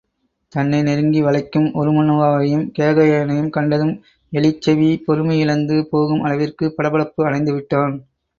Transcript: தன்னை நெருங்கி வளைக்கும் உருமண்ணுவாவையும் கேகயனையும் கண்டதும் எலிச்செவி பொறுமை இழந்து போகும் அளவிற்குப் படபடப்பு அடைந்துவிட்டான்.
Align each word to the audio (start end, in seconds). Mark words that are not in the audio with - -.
தன்னை 0.51 0.83
நெருங்கி 0.83 1.19
வளைக்கும் 1.21 1.67
உருமண்ணுவாவையும் 1.73 2.63
கேகயனையும் 2.79 3.49
கண்டதும் 3.49 3.93
எலிச்செவி 4.33 4.89
பொறுமை 5.05 5.37
இழந்து 5.39 5.87
போகும் 5.89 6.25
அளவிற்குப் 6.25 6.75
படபடப்பு 6.77 7.29
அடைந்துவிட்டான். 7.29 7.95